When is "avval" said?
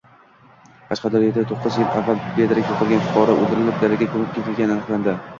1.99-2.23